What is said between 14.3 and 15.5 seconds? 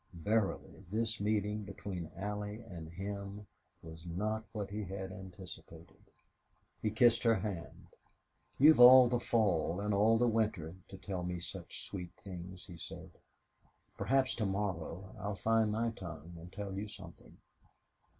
to morrow I'll